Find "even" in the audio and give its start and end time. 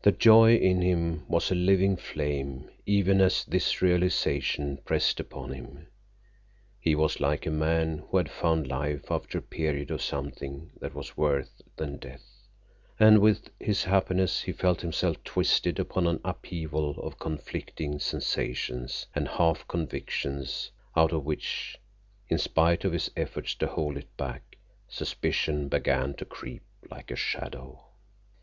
2.86-3.20